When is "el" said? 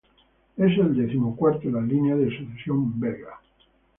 0.79-0.95